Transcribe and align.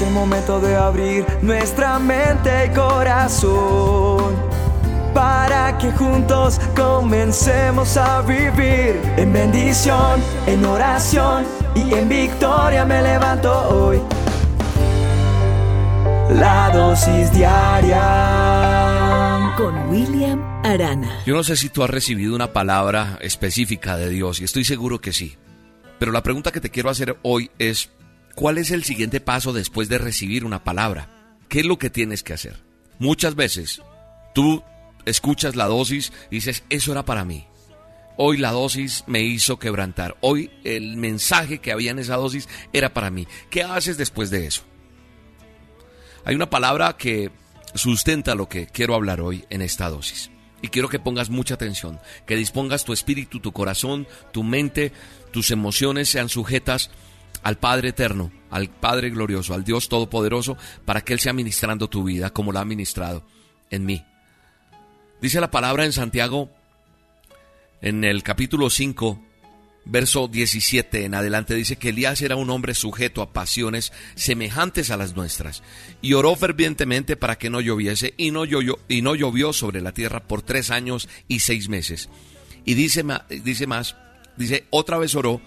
Es 0.00 0.06
el 0.06 0.14
momento 0.14 0.58
de 0.60 0.74
abrir 0.76 1.26
nuestra 1.42 1.98
mente 1.98 2.50
y 2.64 2.70
corazón 2.70 4.34
para 5.12 5.76
que 5.76 5.92
juntos 5.92 6.58
comencemos 6.74 7.98
a 7.98 8.22
vivir 8.22 8.98
en 9.18 9.30
bendición, 9.30 10.22
en 10.46 10.64
oración 10.64 11.44
y 11.74 11.92
en 11.92 12.08
victoria 12.08 12.86
me 12.86 13.02
levanto 13.02 13.52
hoy. 13.68 14.00
La 16.30 16.70
dosis 16.72 17.30
diaria 17.34 18.00
con 19.58 19.90
William 19.90 20.40
Arana. 20.64 21.20
Yo 21.26 21.34
no 21.34 21.44
sé 21.44 21.58
si 21.58 21.68
tú 21.68 21.84
has 21.84 21.90
recibido 21.90 22.34
una 22.34 22.54
palabra 22.54 23.18
específica 23.20 23.98
de 23.98 24.08
Dios 24.08 24.40
y 24.40 24.44
estoy 24.44 24.64
seguro 24.64 24.98
que 24.98 25.12
sí. 25.12 25.36
Pero 25.98 26.10
la 26.10 26.22
pregunta 26.22 26.52
que 26.52 26.62
te 26.62 26.70
quiero 26.70 26.88
hacer 26.88 27.18
hoy 27.20 27.50
es, 27.58 27.90
¿cuál 28.34 28.58
es 28.58 28.70
el 28.70 28.84
siguiente 28.84 29.20
paso 29.20 29.52
después 29.52 29.88
de 29.88 29.98
recibir 29.98 30.44
una 30.44 30.64
palabra? 30.64 31.36
¿Qué 31.48 31.60
es 31.60 31.66
lo 31.66 31.78
que 31.78 31.90
tienes 31.90 32.22
que 32.22 32.32
hacer? 32.32 32.56
Muchas 32.98 33.34
veces 33.34 33.82
tú 34.34 34.62
escuchas 35.04 35.56
la 35.56 35.66
dosis 35.66 36.12
y 36.30 36.36
dices, 36.36 36.64
eso 36.70 36.92
era 36.92 37.04
para 37.04 37.24
mí. 37.24 37.46
Hoy 38.16 38.36
la 38.36 38.52
dosis 38.52 39.04
me 39.06 39.22
hizo 39.22 39.58
quebrantar. 39.58 40.16
Hoy 40.20 40.50
el 40.64 40.96
mensaje 40.96 41.58
que 41.58 41.72
había 41.72 41.90
en 41.90 41.98
esa 41.98 42.16
dosis 42.16 42.48
era 42.72 42.92
para 42.92 43.10
mí. 43.10 43.26
¿Qué 43.48 43.62
haces 43.62 43.96
después 43.96 44.30
de 44.30 44.46
eso? 44.46 44.62
Hay 46.24 46.34
una 46.34 46.50
palabra 46.50 46.96
que 46.98 47.30
sustenta 47.74 48.34
lo 48.34 48.48
que 48.48 48.66
quiero 48.66 48.94
hablar 48.94 49.20
hoy 49.20 49.44
en 49.48 49.62
esta 49.62 49.88
dosis. 49.88 50.30
Y 50.62 50.68
quiero 50.68 50.90
que 50.90 50.98
pongas 50.98 51.30
mucha 51.30 51.54
atención, 51.54 51.98
que 52.26 52.36
dispongas 52.36 52.84
tu 52.84 52.92
espíritu, 52.92 53.40
tu 53.40 53.52
corazón, 53.52 54.06
tu 54.32 54.42
mente, 54.42 54.92
tus 55.32 55.50
emociones 55.50 56.10
sean 56.10 56.28
sujetas 56.28 56.90
al 57.42 57.58
Padre 57.58 57.90
eterno, 57.90 58.30
al 58.50 58.68
Padre 58.68 59.10
glorioso, 59.10 59.54
al 59.54 59.64
Dios 59.64 59.88
todopoderoso, 59.88 60.56
para 60.84 61.02
que 61.02 61.12
Él 61.12 61.20
sea 61.20 61.32
ministrando 61.32 61.88
tu 61.88 62.04
vida 62.04 62.30
como 62.30 62.52
la 62.52 62.60
ha 62.60 62.64
ministrado 62.64 63.24
en 63.70 63.86
mí. 63.86 64.04
Dice 65.20 65.40
la 65.40 65.50
palabra 65.50 65.84
en 65.84 65.92
Santiago, 65.92 66.50
en 67.82 68.04
el 68.04 68.22
capítulo 68.22 68.70
5, 68.70 69.20
verso 69.84 70.28
17 70.28 71.04
en 71.04 71.14
adelante, 71.14 71.54
dice 71.54 71.76
que 71.76 71.90
Elías 71.90 72.20
era 72.22 72.36
un 72.36 72.50
hombre 72.50 72.74
sujeto 72.74 73.22
a 73.22 73.32
pasiones 73.32 73.92
semejantes 74.14 74.90
a 74.90 74.96
las 74.96 75.14
nuestras, 75.16 75.62
y 76.00 76.14
oró 76.14 76.36
fervientemente 76.36 77.16
para 77.16 77.36
que 77.36 77.50
no 77.50 77.60
lloviese, 77.60 78.14
y 78.16 78.30
no, 78.30 78.44
llovió, 78.44 78.78
y 78.88 79.02
no 79.02 79.14
llovió 79.14 79.52
sobre 79.52 79.80
la 79.80 79.92
tierra 79.92 80.20
por 80.20 80.42
tres 80.42 80.70
años 80.70 81.08
y 81.28 81.40
seis 81.40 81.68
meses. 81.68 82.08
Y 82.64 82.74
dice, 82.74 83.04
dice 83.42 83.66
más, 83.66 83.96
dice, 84.36 84.66
otra 84.70 84.98
vez 84.98 85.14
oró, 85.14 85.40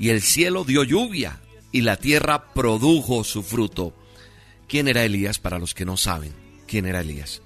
y 0.00 0.08
el 0.08 0.22
cielo 0.22 0.64
dio 0.64 0.82
lluvia, 0.82 1.40
y 1.72 1.82
la 1.82 1.96
tierra 1.96 2.54
produjo 2.54 3.22
su 3.22 3.42
fruto. 3.42 3.94
¿Quién 4.66 4.88
era 4.88 5.04
Elías 5.04 5.38
para 5.38 5.58
los 5.58 5.74
que 5.74 5.84
no 5.84 5.98
saben? 5.98 6.32
¿Quién 6.66 6.86
era 6.86 7.00
Elías? 7.00 7.42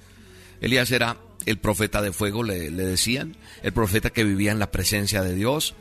Elías 0.60 0.92
era 0.92 1.16
el 1.46 1.58
profeta 1.58 2.00
de 2.00 2.12
fuego, 2.12 2.44
le, 2.44 2.70
decían, 2.70 3.36
el 3.64 3.72
profeta 3.72 4.10
que 4.10 4.22
vivía 4.22 4.52
en 4.52 4.60
la 4.60 4.70
presencia 4.70 5.22
de 5.22 5.34
Dios, 5.34 5.74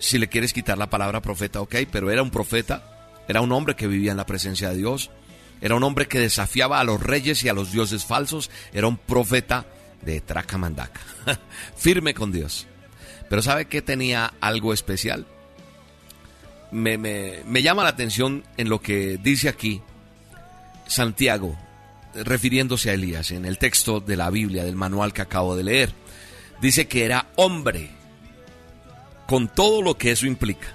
si 0.00 0.18
le 0.18 0.28
quieres 0.28 0.52
quitar 0.52 0.78
la 0.78 0.90
palabra 0.90 1.22
profeta, 1.22 1.60
ok, 1.60 1.76
pero 1.92 2.10
era 2.10 2.24
un 2.24 2.30
profeta, 2.30 3.14
era 3.28 3.40
un 3.40 3.52
hombre 3.52 3.76
que 3.76 3.86
vivía 3.86 4.10
en 4.10 4.16
la 4.16 4.26
presencia 4.26 4.70
de 4.70 4.78
Dios, 4.78 5.12
era 5.60 5.76
un 5.76 5.84
hombre 5.84 6.08
que 6.08 6.18
desafiaba 6.18 6.80
a 6.80 6.84
los 6.84 7.00
reyes 7.00 7.44
y 7.44 7.48
a 7.48 7.54
los 7.54 7.70
dioses 7.70 8.04
falsos, 8.04 8.50
era 8.72 8.88
un 8.88 8.96
profeta 8.96 9.64
de 10.02 10.20
Tracamandaca, 10.20 11.00
firme 11.76 12.14
con 12.14 12.32
Dios. 12.32 12.66
Pero 13.28 13.42
¿sabe 13.42 13.66
que 13.66 13.80
tenía 13.80 14.34
algo 14.40 14.72
especial? 14.72 15.28
Me, 16.72 16.98
me, 16.98 17.62
llama 17.62 17.82
la 17.82 17.90
atención 17.90 18.44
en 18.56 18.68
lo 18.68 18.80
que 18.80 19.18
dice 19.18 19.48
aquí 19.48 19.82
Santiago, 20.86 21.56
refiriéndose 22.14 22.90
a 22.90 22.94
Elías, 22.94 23.30
en 23.32 23.44
el 23.44 23.58
texto 23.58 24.00
de 24.00 24.16
la 24.16 24.30
Biblia, 24.30 24.64
del 24.64 24.76
manual 24.76 25.12
que 25.12 25.22
acabo 25.22 25.56
de 25.56 25.64
leer. 25.64 25.92
Dice 26.60 26.86
que 26.86 27.04
era 27.04 27.26
hombre 27.36 27.90
con 29.26 29.48
todo 29.48 29.82
lo 29.82 29.96
que 29.96 30.10
eso 30.10 30.26
implica. 30.26 30.74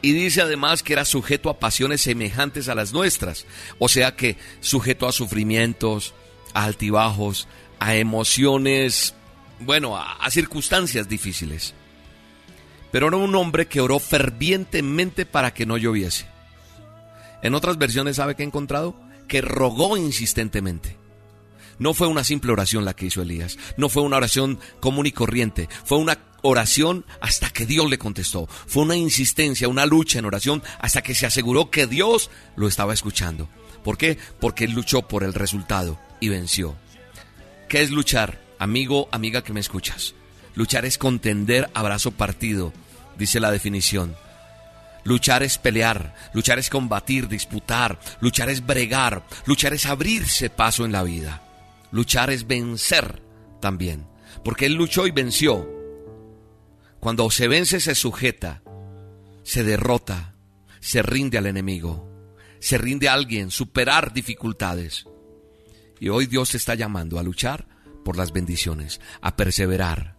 Y 0.00 0.12
dice 0.12 0.42
además 0.42 0.82
que 0.82 0.92
era 0.92 1.04
sujeto 1.04 1.50
a 1.50 1.58
pasiones 1.58 2.02
semejantes 2.02 2.68
a 2.68 2.74
las 2.74 2.92
nuestras, 2.92 3.46
o 3.80 3.88
sea 3.88 4.14
que 4.14 4.36
sujeto 4.60 5.08
a 5.08 5.12
sufrimientos, 5.12 6.14
a 6.54 6.64
altibajos, 6.64 7.48
a 7.80 7.96
emociones, 7.96 9.14
bueno, 9.60 9.96
a, 9.96 10.30
circunstancias 10.30 11.08
difíciles. 11.08 11.74
Pero 12.90 13.08
era 13.08 13.16
un 13.16 13.34
hombre 13.34 13.66
que 13.66 13.80
oró 13.80 13.98
fervientemente 13.98 15.26
para 15.26 15.52
que 15.52 15.66
no 15.66 15.76
lloviese. 15.76 16.26
En 17.42 17.54
otras 17.54 17.78
versiones, 17.78 18.16
¿sabe 18.16 18.34
qué 18.34 18.42
he 18.42 18.46
encontrado? 18.46 18.96
Que 19.28 19.40
rogó 19.40 19.96
insistentemente. 19.96 20.96
No 21.78 21.94
fue 21.94 22.08
una 22.08 22.24
simple 22.24 22.52
oración 22.52 22.84
la 22.84 22.94
que 22.94 23.06
hizo 23.06 23.22
Elías, 23.22 23.56
no 23.76 23.88
fue 23.88 24.02
una 24.02 24.16
oración 24.16 24.58
común 24.80 25.06
y 25.06 25.12
corriente, 25.12 25.68
fue 25.84 25.98
una 25.98 26.18
oración 26.42 27.04
hasta 27.20 27.50
que 27.50 27.66
Dios 27.66 27.88
le 27.88 27.98
contestó. 27.98 28.46
Fue 28.46 28.82
una 28.82 28.96
insistencia, 28.96 29.68
una 29.68 29.86
lucha 29.86 30.18
en 30.18 30.24
oración 30.24 30.62
hasta 30.80 31.02
que 31.02 31.14
se 31.14 31.26
aseguró 31.26 31.70
que 31.70 31.86
Dios 31.86 32.30
lo 32.56 32.66
estaba 32.66 32.94
escuchando. 32.94 33.48
¿Por 33.84 33.96
qué? 33.96 34.18
Porque 34.40 34.64
él 34.64 34.72
luchó 34.72 35.02
por 35.02 35.22
el 35.22 35.34
resultado 35.34 35.98
y 36.20 36.28
venció. 36.28 36.76
¿Qué 37.68 37.82
es 37.82 37.90
luchar? 37.90 38.40
Amigo, 38.58 39.08
amiga 39.12 39.42
que 39.42 39.52
me 39.52 39.60
escuchas. 39.60 40.14
Luchar 40.58 40.84
es 40.84 40.98
contender 40.98 41.70
abrazo 41.72 42.10
partido, 42.10 42.72
dice 43.16 43.38
la 43.38 43.52
definición. 43.52 44.16
Luchar 45.04 45.44
es 45.44 45.56
pelear, 45.56 46.16
luchar 46.32 46.58
es 46.58 46.68
combatir, 46.68 47.28
disputar, 47.28 48.00
luchar 48.20 48.50
es 48.50 48.66
bregar, 48.66 49.24
luchar 49.46 49.72
es 49.72 49.86
abrirse 49.86 50.50
paso 50.50 50.84
en 50.84 50.90
la 50.90 51.04
vida. 51.04 51.44
Luchar 51.92 52.30
es 52.30 52.48
vencer 52.48 53.22
también, 53.60 54.08
porque 54.42 54.66
él 54.66 54.72
luchó 54.72 55.06
y 55.06 55.12
venció 55.12 55.64
cuando 56.98 57.30
se 57.30 57.46
vence, 57.46 57.78
se 57.78 57.94
sujeta, 57.94 58.64
se 59.44 59.62
derrota, 59.62 60.34
se 60.80 61.02
rinde 61.02 61.38
al 61.38 61.46
enemigo, 61.46 62.10
se 62.58 62.78
rinde 62.78 63.08
a 63.08 63.12
alguien, 63.12 63.52
superar 63.52 64.12
dificultades. 64.12 65.06
Y 66.00 66.08
hoy 66.08 66.26
Dios 66.26 66.50
te 66.50 66.56
está 66.56 66.74
llamando 66.74 67.20
a 67.20 67.22
luchar 67.22 67.68
por 68.04 68.16
las 68.16 68.32
bendiciones, 68.32 69.00
a 69.20 69.36
perseverar. 69.36 70.17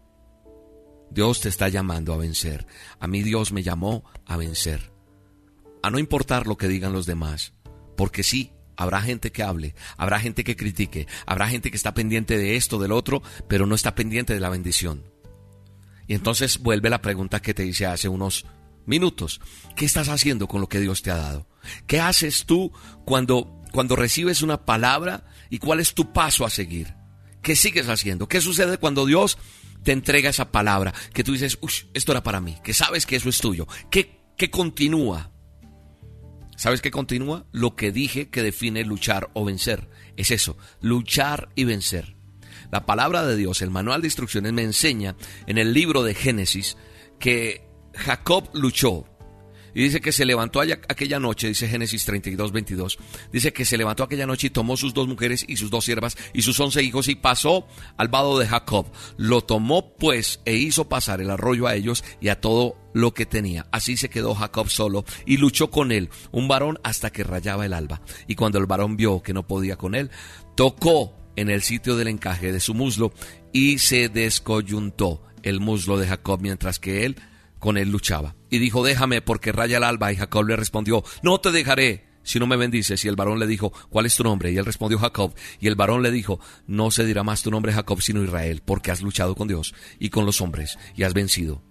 Dios 1.12 1.42
te 1.42 1.50
está 1.50 1.70
llamando 1.70 2.14
a 2.14 2.18
vencer. 2.18 2.68
A 3.00 3.08
mí 3.08 3.24
Dios 3.24 3.52
me 3.52 3.64
llamó 3.64 4.04
a 4.26 4.38
vencer. 4.38 4.92
A 5.82 5.90
no 5.90 6.00
importar 6.00 6.48
lo 6.48 6.58
que 6.58 6.68
digan 6.68 6.94
los 6.94 7.06
demás. 7.06 7.54
Porque 7.96 8.24
sí, 8.24 8.52
habrá 8.76 9.02
gente 9.02 9.32
que 9.32 9.44
hable, 9.44 9.76
habrá 9.98 10.20
gente 10.20 10.44
que 10.44 10.56
critique, 10.56 11.08
habrá 11.26 11.50
gente 11.50 11.70
que 11.70 11.78
está 11.78 11.94
pendiente 11.94 12.38
de 12.38 12.56
esto, 12.56 12.80
del 12.80 12.94
otro, 12.94 13.22
pero 13.48 13.66
no 13.66 13.76
está 13.76 13.96
pendiente 13.96 14.34
de 14.34 14.40
la 14.40 14.50
bendición. 14.50 15.04
Y 16.08 16.14
entonces 16.14 16.60
vuelve 16.60 16.90
la 16.90 17.02
pregunta 17.02 17.42
que 17.42 17.54
te 17.54 17.66
hice 17.66 17.86
hace 17.86 18.08
unos 18.08 18.46
minutos. 18.86 19.42
¿Qué 19.76 19.86
estás 19.86 20.10
haciendo 20.10 20.48
con 20.48 20.62
lo 20.62 20.70
que 20.70 20.80
Dios 20.80 21.02
te 21.02 21.12
ha 21.12 21.18
dado? 21.18 21.48
¿Qué 21.88 22.00
haces 22.00 22.46
tú 22.46 22.72
cuando, 23.06 23.62
cuando 23.72 23.96
recibes 23.96 24.42
una 24.42 24.66
palabra 24.66 25.26
y 25.50 25.60
cuál 25.60 25.80
es 25.80 25.94
tu 25.94 26.14
paso 26.14 26.46
a 26.46 26.50
seguir? 26.50 26.96
¿Qué 27.42 27.56
sigues 27.56 27.90
haciendo? 27.90 28.28
¿Qué 28.28 28.42
sucede 28.42 28.78
cuando 28.78 29.06
Dios 29.06 29.38
te 29.84 29.92
entrega 29.92 30.30
esa 30.30 30.52
palabra? 30.52 30.94
Que 31.14 31.24
tú 31.24 31.34
dices, 31.34 31.58
Uy, 31.62 31.72
esto 31.94 32.12
era 32.12 32.24
para 32.24 32.42
mí, 32.42 32.58
que 32.64 32.74
sabes 32.74 33.06
que 33.06 33.16
eso 33.16 33.30
es 33.30 33.40
tuyo. 33.40 33.68
¿Qué, 33.90 34.22
qué 34.38 34.50
continúa? 34.50 35.32
¿Sabes 36.56 36.82
qué 36.82 36.92
continúa? 36.92 37.46
Lo 37.52 37.76
que 37.76 37.92
dije 37.92 38.30
que 38.30 38.44
define 38.44 38.84
luchar 38.84 39.30
o 39.34 39.46
vencer. 39.46 39.88
Es 40.18 40.30
eso, 40.32 40.58
luchar 40.82 41.50
y 41.56 41.64
vencer. 41.64 42.18
La 42.72 42.86
palabra 42.86 43.26
de 43.26 43.36
Dios, 43.36 43.62
el 43.62 43.72
manual 43.72 44.02
de 44.02 44.08
instrucciones, 44.08 44.54
me 44.54 44.64
enseña 44.64 45.16
en 45.48 45.58
el 45.58 45.74
libro 45.74 46.04
de 46.04 46.14
Génesis 46.14 46.76
que 47.18 47.66
Jacob 47.96 48.50
luchó. 48.54 49.06
Y 49.80 49.84
dice 49.84 50.02
que 50.02 50.12
se 50.12 50.26
levantó 50.26 50.60
aquella 50.60 51.22
noche, 51.22 51.48
dice 51.48 51.70
Génesis 51.70 52.04
32, 52.04 52.52
22. 52.52 53.00
Dice 53.32 53.54
que 53.54 53.64
se 53.64 53.78
levantó 53.78 54.04
aquella 54.04 54.26
noche 54.26 54.48
y 54.48 54.50
tomó 54.50 54.76
sus 54.76 54.94
dos 54.94 55.08
mujeres 55.08 55.46
y 55.48 55.56
sus 55.56 55.72
dos 55.72 55.86
siervas 55.86 56.18
y 56.34 56.42
sus 56.42 56.60
once 56.60 56.84
hijos 56.84 57.08
y 57.08 57.16
pasó 57.16 57.66
al 57.96 58.10
vado 58.10 58.38
de 58.40 58.46
Jacob. 58.46 58.88
Lo 59.16 59.40
tomó 59.40 59.96
pues 59.96 60.42
e 60.44 60.56
hizo 60.56 60.90
pasar 60.90 61.22
el 61.22 61.30
arroyo 61.30 61.66
a 61.66 61.76
ellos 61.76 62.04
y 62.20 62.28
a 62.28 62.42
todo 62.42 62.76
lo 62.94 63.14
que 63.14 63.26
tenía. 63.26 63.68
Así 63.72 63.96
se 63.96 64.10
quedó 64.10 64.36
Jacob 64.36 64.70
solo 64.70 65.06
y 65.26 65.38
luchó 65.38 65.72
con 65.72 65.94
él, 65.94 66.10
un 66.34 66.50
varón 66.50 66.78
hasta 66.84 67.10
que 67.10 67.24
rayaba 67.24 67.66
el 67.66 67.72
alba. 67.72 68.02
Y 68.28 68.36
cuando 68.36 68.60
el 68.60 68.66
varón 68.66 68.98
vio 68.98 69.24
que 69.24 69.34
no 69.34 69.48
podía 69.48 69.78
con 69.78 69.96
él, 69.96 70.12
tocó 70.58 71.16
en 71.38 71.50
el 71.50 71.62
sitio 71.62 71.96
del 71.96 72.10
encaje 72.10 72.52
de 72.52 72.60
su 72.60 72.74
muslo 72.74 73.14
y 73.54 73.78
se 73.78 74.10
descoyuntó 74.10 75.24
el 75.42 75.62
muslo 75.62 75.98
de 75.98 76.08
Jacob 76.08 76.42
mientras 76.42 76.80
que 76.80 77.06
él 77.06 77.16
con 77.60 77.78
él 77.78 77.92
luchaba. 77.92 78.36
Y 78.50 78.60
dijo, 78.60 78.84
déjame 78.84 79.22
porque 79.22 79.52
raya 79.52 79.78
el 79.78 79.84
alba. 79.84 80.12
Y 80.12 80.16
Jacob 80.16 80.46
le 80.46 80.56
respondió, 80.56 81.04
no 81.22 81.40
te 81.40 81.52
dejaré 81.52 82.10
si 82.24 82.40
no 82.40 82.48
me 82.48 82.58
bendices. 82.58 83.04
Y 83.06 83.08
el 83.08 83.16
varón 83.16 83.40
le 83.40 83.48
dijo, 83.48 83.72
¿cuál 83.90 84.06
es 84.06 84.16
tu 84.16 84.24
nombre? 84.24 84.52
Y 84.52 84.58
él 84.58 84.66
respondió 84.66 85.00
Jacob. 85.00 85.34
Y 85.60 85.68
el 85.68 85.76
varón 85.76 86.02
le 86.02 86.12
dijo, 86.12 86.40
no 86.68 86.92
se 86.92 87.06
dirá 87.06 87.24
más 87.24 87.44
tu 87.44 87.52
nombre 87.52 87.74
Jacob 87.74 88.02
sino 88.02 88.24
Israel, 88.24 88.62
porque 88.66 88.92
has 88.92 89.02
luchado 89.02 89.36
con 89.36 89.48
Dios 89.48 89.74
y 90.00 90.10
con 90.10 90.26
los 90.26 90.42
hombres 90.42 90.78
y 90.96 91.04
has 91.04 91.14
vencido. 91.14 91.62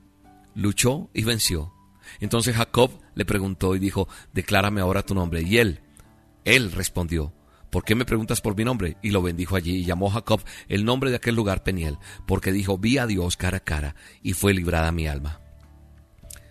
Luchó 0.55 1.11
y 1.15 1.25
venció. 1.25 1.73
Entonces 2.21 2.57
Jacob 2.57 2.91
le 3.15 3.25
preguntó 3.25 3.75
y 3.75 3.79
dijo, 3.79 4.09
declárame 4.33 4.81
ahora 4.81 5.05
tu 5.05 5.15
nombre. 5.15 5.43
Y 5.43 5.59
él, 5.59 5.81
Él 6.45 6.73
respondió, 6.73 7.33
¿por 7.71 7.85
qué 7.85 7.95
me 7.95 8.05
preguntas 8.05 8.41
por 8.41 8.57
mi 8.57 8.65
nombre? 8.65 8.97
Y 9.03 9.11
lo 9.11 9.23
bendijo 9.23 9.57
allí 9.57 9.77
y 9.77 9.85
llamó 9.85 10.11
Jacob 10.11 10.41
el 10.69 10.85
nombre 10.85 11.11
de 11.11 11.17
aquel 11.17 11.35
lugar 11.35 11.63
Peniel, 11.63 11.99
porque 12.27 12.53
dijo, 12.53 12.79
vi 12.79 12.99
a 12.99 13.07
Dios 13.07 13.37
cara 13.37 13.59
a 13.59 13.65
cara 13.65 13.95
y 14.23 14.33
fue 14.33 14.55
librada 14.55 14.91
mi 14.91 15.07
alma. 15.07 15.41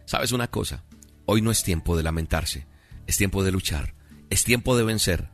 ¿Sabes 0.08 0.32
una 0.32 0.48
cosa? 0.48 0.86
Hoy 1.26 1.42
no 1.42 1.52
es 1.52 1.64
tiempo 1.64 1.98
de 1.98 2.02
lamentarse, 2.02 2.66
es 3.08 3.18
tiempo 3.18 3.44
de 3.44 3.52
luchar, 3.52 3.94
es 4.30 4.46
tiempo 4.46 4.78
de 4.78 4.86
vencer. 4.86 5.30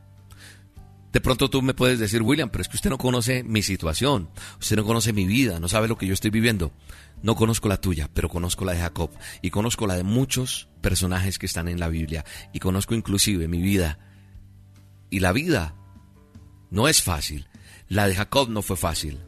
De 1.11 1.21
pronto 1.21 1.47
tú 1.47 1.61
me 1.61 1.75
puedes 1.75 1.99
decir, 1.99 2.23
William, 2.23 2.49
pero 2.49 2.63
es 2.63 2.69
que 2.69 2.77
usted 2.77 2.89
no 2.89 2.97
conoce 2.97 3.43
mi 3.43 3.61
situación, 3.61 4.31
usted 4.59 4.75
no 4.75 4.83
conoce 4.83 5.13
mi 5.13 5.27
vida, 5.27 5.59
no 5.59 5.69
sabe 5.69 5.87
lo 5.87 5.99
que 5.99 6.07
yo 6.07 6.15
estoy 6.15 6.31
viviendo. 6.31 6.71
No 7.21 7.35
conozco 7.35 7.69
la 7.69 7.79
tuya, 7.79 8.09
pero 8.15 8.29
conozco 8.29 8.65
la 8.65 8.73
de 8.73 8.79
Jacob 8.79 9.11
y 9.43 9.51
conozco 9.51 9.85
la 9.85 9.95
de 9.95 10.03
muchos 10.03 10.69
personajes 10.81 11.37
que 11.37 11.45
están 11.45 11.67
en 11.67 11.79
la 11.79 11.89
Biblia 11.89 12.25
y 12.51 12.57
conozco 12.57 12.95
inclusive 12.95 13.47
mi 13.47 13.61
vida. 13.61 13.99
Y 15.11 15.19
la 15.19 15.33
vida 15.33 15.75
no 16.71 16.87
es 16.87 17.03
fácil. 17.03 17.47
La 17.89 18.07
de 18.07 18.15
Jacob 18.15 18.49
no 18.49 18.63
fue 18.63 18.75
fácil. 18.75 19.19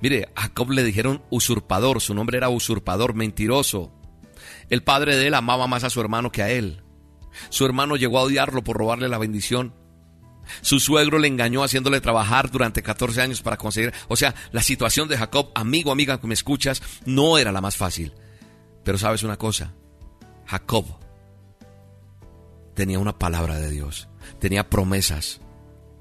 Mire, 0.00 0.28
a 0.36 0.42
Jacob 0.42 0.70
le 0.70 0.84
dijeron 0.84 1.20
usurpador, 1.30 2.00
su 2.00 2.14
nombre 2.14 2.38
era 2.38 2.48
usurpador, 2.48 3.14
mentiroso. 3.14 3.92
El 4.72 4.82
padre 4.82 5.16
de 5.16 5.26
él 5.26 5.34
amaba 5.34 5.66
más 5.66 5.84
a 5.84 5.90
su 5.90 6.00
hermano 6.00 6.32
que 6.32 6.42
a 6.42 6.48
él. 6.48 6.82
Su 7.50 7.66
hermano 7.66 7.96
llegó 7.96 8.18
a 8.18 8.22
odiarlo 8.22 8.64
por 8.64 8.78
robarle 8.78 9.06
la 9.10 9.18
bendición. 9.18 9.74
Su 10.62 10.80
suegro 10.80 11.18
le 11.18 11.28
engañó 11.28 11.62
haciéndole 11.62 12.00
trabajar 12.00 12.50
durante 12.50 12.82
14 12.82 13.20
años 13.20 13.42
para 13.42 13.58
conseguir... 13.58 13.92
O 14.08 14.16
sea, 14.16 14.34
la 14.50 14.62
situación 14.62 15.08
de 15.08 15.18
Jacob, 15.18 15.50
amigo, 15.54 15.92
amiga 15.92 16.18
que 16.18 16.26
me 16.26 16.32
escuchas, 16.32 16.82
no 17.04 17.36
era 17.36 17.52
la 17.52 17.60
más 17.60 17.76
fácil. 17.76 18.14
Pero 18.82 18.96
sabes 18.96 19.22
una 19.24 19.36
cosa, 19.36 19.74
Jacob 20.46 20.86
tenía 22.72 22.98
una 22.98 23.18
palabra 23.18 23.58
de 23.58 23.68
Dios, 23.68 24.08
tenía 24.38 24.70
promesas 24.70 25.42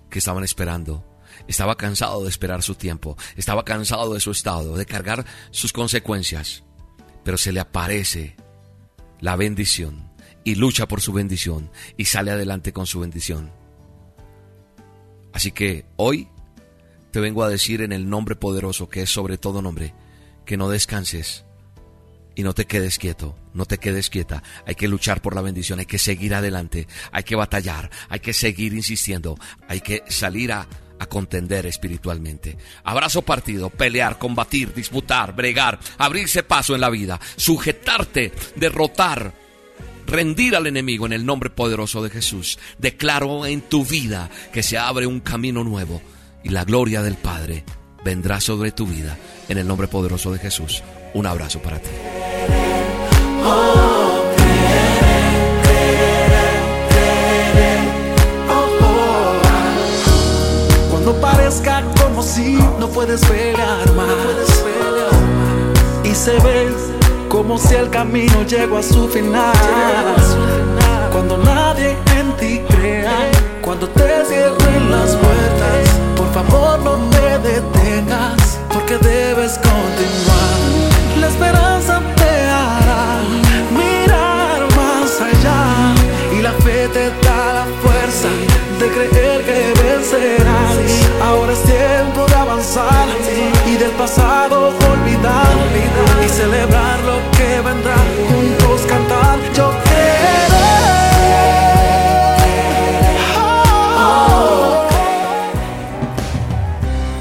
que 0.09 0.19
estaban 0.19 0.45
esperando. 0.45 1.05
Estaba 1.45 1.75
cansado 1.75 2.23
de 2.23 2.29
esperar 2.29 2.63
su 2.63 2.75
tiempo, 2.75 3.17
estaba 3.35 3.65
cansado 3.65 4.13
de 4.13 4.21
su 4.21 4.31
estado, 4.31 4.77
de 4.77 4.85
cargar 4.85 5.25
sus 5.49 5.73
consecuencias. 5.73 6.63
Pero 7.25 7.37
se 7.37 7.51
le 7.51 7.59
aparece 7.59 8.37
la 9.21 9.35
bendición 9.35 10.11
y 10.43 10.55
lucha 10.55 10.87
por 10.87 11.01
su 11.01 11.13
bendición 11.13 11.69
y 11.97 12.05
sale 12.05 12.31
adelante 12.31 12.73
con 12.73 12.87
su 12.87 12.99
bendición. 12.99 13.51
Así 15.31 15.51
que 15.51 15.85
hoy 15.95 16.27
te 17.11 17.19
vengo 17.19 17.43
a 17.43 17.49
decir 17.49 17.81
en 17.81 17.91
el 17.91 18.09
nombre 18.09 18.35
poderoso 18.35 18.89
que 18.89 19.03
es 19.03 19.09
sobre 19.09 19.37
todo 19.37 19.61
nombre, 19.61 19.93
que 20.45 20.57
no 20.57 20.69
descanses 20.69 21.45
y 22.35 22.43
no 22.43 22.53
te 22.53 22.65
quedes 22.65 22.97
quieto, 22.97 23.35
no 23.53 23.65
te 23.65 23.77
quedes 23.77 24.09
quieta. 24.09 24.43
Hay 24.65 24.75
que 24.75 24.87
luchar 24.87 25.21
por 25.21 25.35
la 25.35 25.41
bendición, 25.41 25.79
hay 25.79 25.85
que 25.85 25.99
seguir 25.99 26.33
adelante, 26.33 26.87
hay 27.11 27.23
que 27.23 27.35
batallar, 27.35 27.91
hay 28.09 28.19
que 28.19 28.33
seguir 28.33 28.73
insistiendo, 28.73 29.37
hay 29.67 29.81
que 29.81 30.03
salir 30.07 30.51
a, 30.51 30.67
a 31.01 31.07
contender 31.07 31.65
espiritualmente. 31.65 32.57
Abrazo 32.83 33.23
partido, 33.23 33.71
pelear, 33.71 34.19
combatir, 34.19 34.71
disputar, 34.71 35.35
bregar, 35.35 35.79
abrirse 35.97 36.43
paso 36.43 36.75
en 36.75 36.81
la 36.81 36.91
vida, 36.91 37.19
sujetarte, 37.37 38.31
derrotar, 38.55 39.33
rendir 40.05 40.55
al 40.55 40.67
enemigo 40.67 41.07
en 41.07 41.13
el 41.13 41.25
nombre 41.25 41.49
poderoso 41.49 42.03
de 42.03 42.11
Jesús. 42.11 42.59
Declaro 42.77 43.47
en 43.47 43.61
tu 43.61 43.83
vida 43.83 44.29
que 44.53 44.61
se 44.61 44.77
abre 44.77 45.07
un 45.07 45.21
camino 45.21 45.63
nuevo 45.63 46.03
y 46.43 46.49
la 46.49 46.65
gloria 46.65 47.01
del 47.01 47.15
Padre 47.15 47.63
vendrá 48.05 48.39
sobre 48.39 48.71
tu 48.71 48.85
vida 48.85 49.17
en 49.49 49.57
el 49.57 49.67
nombre 49.67 49.87
poderoso 49.87 50.31
de 50.31 50.37
Jesús. 50.37 50.83
Un 51.15 51.25
abrazo 51.25 51.59
para 51.63 51.79
ti. 51.79 51.89
Cuando 61.11 61.27
parezca 61.27 61.83
como 62.01 62.23
si 62.23 62.53
no 62.79 62.87
puedes 62.87 63.19
pelear 63.25 63.91
más 63.95 64.07
y 66.05 66.15
se 66.15 66.31
ve 66.39 66.69
como 67.27 67.57
si 67.57 67.75
el 67.75 67.89
camino 67.89 68.43
llegó 68.43 68.77
a 68.77 68.83
su 68.83 69.09
final. 69.09 69.53
Cuando 71.11 71.37
nadie 71.37 71.97
en 72.17 72.31
ti 72.37 72.61
crea, 72.65 73.29
cuando 73.61 73.89
te 73.89 74.10
pasado 94.01 94.69
olvidar 94.91 95.55
y 96.25 96.29
celebrar 96.29 96.99
lo 97.01 97.17
que 97.37 97.61
vendrá. 97.61 97.97
Juntos 98.29 98.81
cantar, 98.87 99.37
yo 99.53 99.71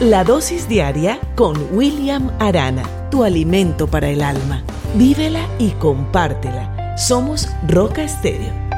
La 0.00 0.24
dosis 0.24 0.66
diaria 0.66 1.20
con 1.36 1.54
William 1.72 2.30
Arana, 2.38 2.82
tu 3.10 3.24
alimento 3.24 3.86
para 3.86 4.08
el 4.08 4.22
alma. 4.22 4.62
Vívela 4.94 5.46
y 5.58 5.72
compártela. 5.72 6.96
Somos 6.96 7.46
Roca 7.68 8.02
Estéreo 8.02 8.69